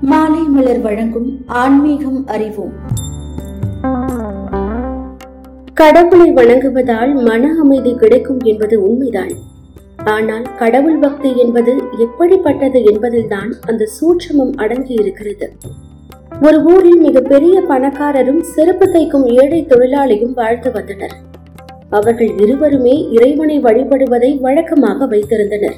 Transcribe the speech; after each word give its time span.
மாலை 0.00 0.42
மலர் 0.42 0.80
வழங்கும் 0.80 1.44
ஆன்மீகம் 1.46 2.26
அறிவோம். 2.26 2.72
கடவுளை 5.74 6.32
வணங்குவதால் 6.32 7.24
மன 7.24 7.54
அமைதி 7.62 7.94
கிடைக்கும் 7.94 8.38
என்பது 8.38 8.82
உண்மைதான். 8.82 9.30
ஆனால் 10.04 10.42
கடவுள் 10.56 10.98
பக்தி 10.98 11.36
என்பது 11.36 11.82
எப்படிப்பட்டது 11.98 12.84
என்பதில்தான் 12.84 13.54
அந்த 13.66 13.88
சூட்சமம் 13.96 14.52
அடங்கி 14.56 14.94
இருக்கிறது 14.94 15.52
ஒரு 16.42 16.62
ஊரில் 16.62 16.98
மிக 16.98 17.20
பெரிய 17.20 17.60
பணக்காரரும் 17.68 18.40
செருப்பு 18.40 18.86
தைக்கும் 18.86 19.26
ஏழை 19.42 19.66
தொழிலாளியும் 19.68 20.34
வாழ்ந்து 20.34 20.72
வந்தனர். 20.72 21.14
அவர்கள் 21.90 22.38
இருவருமே 22.38 23.10
இறைவனை 23.10 23.62
வழிபடுவதை 23.62 24.40
வழக்கமாக 24.40 25.06
வைத்திருந்தனர். 25.06 25.74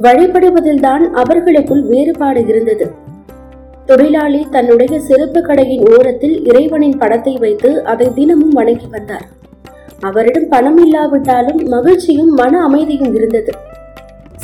வழிபடுவதில்தான் 0.00 1.10
அவர்களுக்குள் 1.10 1.82
வேறுபாடு 1.82 2.46
இருந்தது. 2.46 3.04
தொழிலாளி 3.88 4.40
தன்னுடைய 4.50 4.94
செருப்பு 5.00 5.40
கடையின் 5.42 5.84
ஓரத்தில் 5.88 6.36
இறைவனின் 6.44 6.96
படத்தை 6.98 7.34
வைத்து 7.36 7.70
அதை 7.84 8.06
தினமும் 8.14 8.54
வணங்கி 8.58 8.88
வந்தார். 8.90 9.26
அவரிடம் 10.00 10.48
பணம் 10.48 10.78
இல்லாவிட்டாலும் 10.84 11.60
மகிழ்ச்சியும் 11.74 12.32
மன 12.34 12.62
அமைதியும் 12.62 13.14
இருந்தது. 13.14 13.52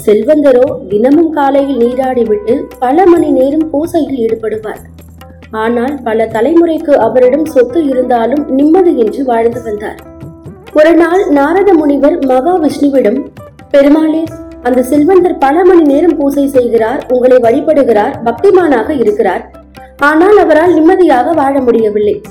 செல்வந்தரோ 0.04 0.66
தினமும் 0.88 1.30
காலையில் 1.30 1.80
நீராடிவிட்டு 1.82 2.54
பல 2.78 3.06
மணி 3.06 3.28
நேரம் 3.30 3.66
பூசையில் 3.70 4.20
ஈடுபடுவார். 4.24 4.82
ஆனால் 5.62 5.94
பல 6.02 6.26
தலைமுறைக்கு 6.26 6.92
அவரிடம் 7.06 7.46
சொத்து 7.46 7.80
இருந்தாலும் 7.84 8.44
நிம்மதியின்றி 8.58 9.22
வாழ்ந்து 9.22 9.62
வந்தார். 9.62 9.98
ஒரு 10.72 10.92
நாள் 10.94 11.22
நாரத 11.30 11.70
முனிவர் 11.74 12.18
மகாவிஷ்ணுவிடம் 12.30 13.20
பெருமாளே 13.70 14.22
அந்த 14.62 14.82
செல்வந்தர் 14.82 15.38
பல 15.38 15.64
மணி 15.64 15.82
நேரம் 15.82 16.16
பூசை 16.16 16.46
செய்கிறார் 16.46 17.00
உங்களை 17.08 17.36
வழிபடுகிறார் 17.36 18.14
பக்திமானாக 18.24 18.90
இருக்கிறார். 19.00 19.42
ஆனால் 20.00 20.38
அவரால் 20.38 20.74
நிம்மதியாக 20.74 21.32
வாழ 21.32 21.60
முடியவில்லை. 21.60 22.22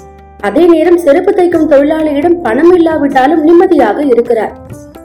அதே 0.41 0.65
நேரம் 0.65 0.97
செருப்பு 0.97 1.31
தைக்கும் 1.31 1.67
தொழிலாளியிடம் 1.71 2.37
பணம் 2.41 2.71
இல்லாவிட்டாலும் 2.75 3.43
நிம்மதியாக 3.43 4.03
இருக்கிறார். 4.03 4.53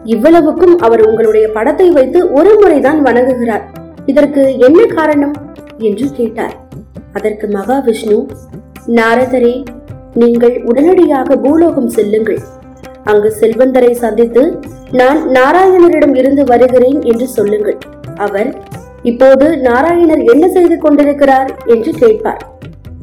இவ்வளவுக்கும் 0.04 0.78
அவர் 0.78 1.02
உங்களுடைய 1.06 1.48
படத்தை 1.48 1.90
வைத்து 1.90 2.32
ஒரு 2.32 2.58
முறைதான் 2.60 3.02
வணங்குகிறார். 3.02 3.64
இதற்கு 4.06 4.58
என்ன 4.58 4.86
காரணம்? 4.86 5.34
என்று 5.78 6.06
கேட்டார். 6.12 6.54
அதற்கு 7.12 7.46
மகாவிஷ்ணு 7.46 8.18
நாரதரே 8.86 9.64
நீங்கள் 10.14 10.62
உடனடியாக 10.64 11.36
பூலோகம் 11.36 11.88
செல்லுங்கள். 11.88 12.38
அங்கு 13.04 13.34
செல்வந்தரை 13.40 13.92
சந்தித்து 13.92 14.60
நான் 14.96 15.20
நாராயணரிடம் 15.28 16.14
இருந்து 16.16 16.42
வருகிறேன் 16.44 16.98
என்று 17.02 17.26
சொல்லுங்கள். 17.28 17.78
அவர் 18.16 18.50
இப்போது 19.02 19.46
நாராயணர் 19.56 20.22
என்ன 20.32 20.44
செய்து 20.48 20.76
கொண்டிருக்கிறார்? 20.78 21.50
என்று 21.66 21.92
கேட்பார். 21.92 22.42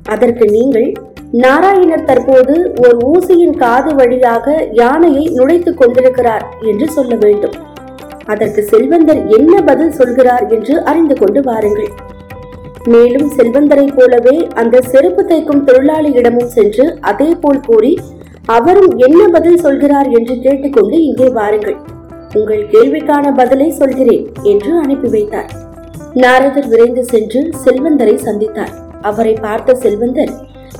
அதற்கு 0.10 0.46
நீங்கள் 0.50 0.88
நாராயணர் 1.32 2.04
தற்போது 2.04 2.56
ஒரு 2.82 2.98
ஊசியின் 3.12 3.56
காது 3.58 3.92
வழியாக 3.96 4.68
யானையை 4.72 5.26
நுழைத்துக் 5.30 5.78
கொண்டிருக்கிறார் 5.78 6.46
என்று 6.62 6.88
சொல்ல 6.90 7.16
வேண்டும். 7.16 7.56
அதற்கு 8.26 8.64
செல்வந்தர் 8.64 9.22
என்ன 9.28 9.62
பதில் 9.62 9.92
சொல்கிறார் 9.92 10.46
என்று 10.48 10.76
அறிந்து 10.84 11.16
கொண்டு 11.16 11.42
வாருங்கள். 11.42 11.92
மேலும் 12.86 13.30
செல்வந்தரை 13.38 13.88
போலவே 13.96 14.48
அந்த 14.54 14.82
செருப்பு 14.82 15.24
தைக்கும் 15.24 15.66
தொழிலாளியிடமும் 15.68 16.52
சென்று 16.58 16.86
அதே 17.02 17.30
போல் 17.42 17.66
கூறி 17.68 17.94
அவரும் 18.46 18.98
என்ன 18.98 19.28
பதில் 19.28 19.58
சொல்கிறார் 19.58 20.10
என்று 20.10 20.40
கேட்டுக்கொண்டு 20.40 21.04
இங்கே 21.04 21.30
வாருங்கள். 21.30 21.78
உங்கள் 22.34 22.68
கேள்விக்கான 22.72 23.36
பதிலை 23.36 23.72
சொல்கிறேன் 23.72 24.32
என்று 24.44 24.80
அனுப்பி 24.80 25.08
வைத்தார். 25.08 25.50
நாரதர் 26.14 26.68
விரைந்து 26.68 27.04
சென்று 27.04 27.50
செல்வந்தரை 27.66 28.16
சந்தித்தார். 28.16 28.74
அவரை 29.02 29.34
பார்த்த 29.34 29.76
செல்வந்தர் 29.76 30.32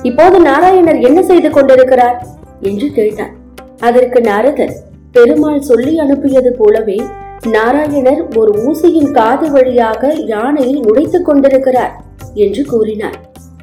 இப்போது 0.02 0.40
நாராயணர் 0.40 1.00
என்ன 1.00 1.22
செய்து 1.22 1.50
கொண்டிருக்கிறார்? 1.50 2.26
என்று 2.60 2.88
கேட்டார். 2.92 3.32
அதற்கு 3.80 4.20
நாரதர் 4.20 4.74
பெருமாள் 5.12 5.60
சொல்லி 5.60 5.98
அனுப்பியது 5.98 6.52
போலவே 6.52 7.02
நாராயணர் 7.46 8.36
ஒரு 8.36 8.52
ஊசியின் 8.62 9.10
காது 9.10 9.50
வழியாக 9.50 10.12
யானையை 10.12 10.80
நுழைத்துக் 10.80 11.24
கொண்டிருக்கிறார் 11.24 12.04
என்று 12.34 12.64
கூறினார். 12.64 13.20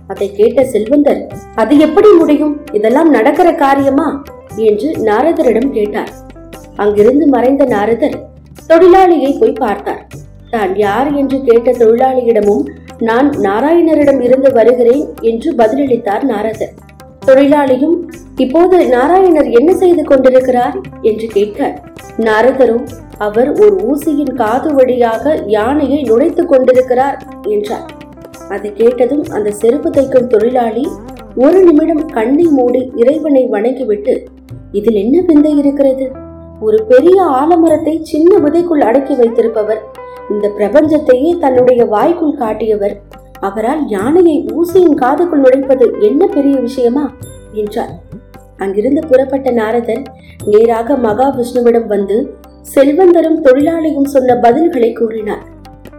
அதை 0.07 0.35
கேட்ட 0.35 0.65
செல்வந்தர் 0.65 1.27
அது 1.61 1.73
எப்படி 1.79 2.09
முடியும்? 2.17 2.53
இதெல்லாம் 2.71 3.09
நடக்கிற 3.09 3.49
காரியமா? 3.55 4.07
என்று 4.67 4.89
நாரதரிடம் 4.99 5.71
கேட்டார். 5.71 6.11
அங்கிருந்து 6.75 7.25
மறைந்த 7.27 7.63
நாரதர் 7.65 8.17
தொழிலாளியை 8.69 9.31
போய் 9.39 9.59
பார்த்தார். 9.59 10.03
தான் 10.49 10.73
யார் 10.75 11.09
என்று 11.15 11.37
கேட்ட 11.43 11.71
தொழிலாளியிடமும் 11.71 12.63
நான் 12.99 13.29
நாராயணரிடம் 13.29 14.21
இருந்து 14.21 14.49
வருகிறேன் 14.51 15.05
என்று 15.21 15.49
பதிலளித்தார் 15.55 16.23
நாரதர். 16.23 16.73
தொழிலாளியும் 17.25 17.95
இப்போது 18.35 18.77
நாராயணர் 18.87 19.49
என்ன 19.59 19.71
செய்து 19.75 20.03
கொண்டிருக்கிறார்? 20.03 20.75
என்று 21.01 21.27
கேட்க 21.27 21.59
நாரதரும் 22.17 22.85
அவர் 23.17 23.49
ஒரு 23.53 23.75
ஊசியின் 23.89 24.33
காது 24.33 24.69
வழியாக 24.73 25.33
யானையை 25.47 26.01
நுழைத்துக் 26.01 26.49
கொண்டிருக்கிறார் 26.49 27.17
என்றார். 27.47 27.87
அதை 28.49 28.69
கேட்டதும் 28.73 29.25
அந்த 29.29 29.49
செருப்பு 29.51 29.89
தைக்கும் 29.89 30.27
தொழிலாளி 30.27 30.85
ஒரு 31.35 31.63
நிமிடம் 31.63 32.05
கண்ணை 32.05 32.43
மூடி 32.43 32.91
இறைவனை 32.95 33.45
வணங்கிவிட்டு 33.45 34.23
இதில் 34.71 34.95
என்ன 34.95 35.21
விந்தை 35.21 35.57
இருக்கிறது? 35.57 36.11
ஒரு 36.59 36.83
பெரிய 36.83 37.23
ஆலமரத்தை 37.23 38.01
சின்ன 38.01 38.37
விதைக்குள் 38.37 38.81
அடக்கி 38.81 39.15
வைத்திருப்பவர் 39.15 39.81
இந்த 40.29 40.49
பிரபஞ்சத்தையே 40.57 41.39
தன்னுடைய 41.39 41.85
வாய்க்குள் 41.85 42.35
காட்டியவர். 42.35 43.01
அவரால் 43.39 43.87
யானையை 43.87 44.45
ஊசியின் 44.45 44.97
காதுக்குள் 45.01 45.43
நுழைப்பது 45.43 45.99
என்ன 45.99 46.27
பெரிய 46.27 46.59
விஷயமா? 46.59 47.11
என்றார். 47.53 47.89
அங்கிருந்து 48.57 49.07
புறப்பட்ட 49.07 49.51
நாரதர் 49.51 50.01
நேராக 50.45 50.95
மகாவிஷ்ணுவிடம் 50.95 51.85
வந்து 51.85 52.33
செல்வந்தரும் 52.75 53.43
தொழிலாளியும் 53.43 54.03
சொன்ன 54.03 54.33
பதில்களை 54.33 54.93
கூறினார். 54.93 55.43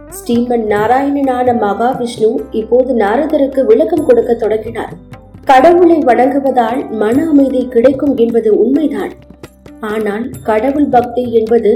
ஸ்ரீமன் 0.09 0.65
நாராயணனான 0.65 1.53
மகாவிஷ்ணு 1.53 2.35
இப்போது 2.51 2.93
நாரதருக்கு 2.93 3.65
விளக்கம் 3.65 4.05
கொடுக்க 4.05 4.33
தொடங்கினார். 4.33 5.11
கடவுளை 5.49 5.97
வணங்குவதால் 6.09 6.81
மன 7.01 7.15
அமைதி 7.31 7.61
கிடைக்கும் 7.73 8.13
என்பது 8.23 8.49
உண்மைதான். 8.63 9.13
ஆனால் 9.89 10.25
கடவுள் 10.49 10.87
பக்தி 10.95 11.23
என்பது 11.39 11.71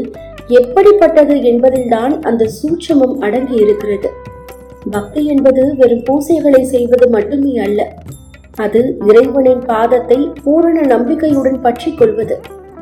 எப்படிப்பட்டது 0.59 1.35
என்பதில்தான் 1.49 2.13
அந்த 2.29 2.43
சூட்சமம் 2.57 3.15
அடங்கி 3.25 3.55
இருக்கிறது 3.63 4.09
பக்தி 4.95 5.21
என்பது 5.33 5.63
வெறும் 5.79 6.03
பூசைகளை 6.07 6.61
செய்வது 6.73 7.07
மட்டுமே 7.15 7.53
அல்ல 7.65 7.89
அது 8.65 8.81
இறைவனின் 9.09 9.63
பாதத்தை 9.71 10.19
பூரண 10.43 10.77
நம்பிக்கையுடன் 10.93 11.59
பற்றி 11.65 11.91
கொள்வது. 11.91 12.37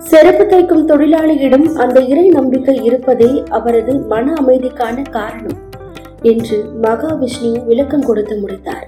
செருப்பு 0.09 0.45
தைக்கும் 0.51 0.85
தொழிலாளியிடம் 0.91 1.66
அந்த 1.84 1.97
இறை 2.12 2.28
நம்பிக்கை 2.29 2.75
இருப்பதே 2.90 3.31
அவரது 3.50 3.95
மன 4.12 4.35
அமைதிக்கான 4.41 5.07
காரணம் 5.18 5.59
என்று 6.34 6.59
மகாவிஷ்ணு 6.85 7.51
விளக்கம் 7.66 8.07
கொடுத்து 8.09 8.38
முடித்தார். 8.41 8.88